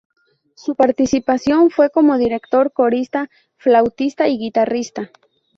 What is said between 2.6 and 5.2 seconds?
corista, flautista, y guitarrista.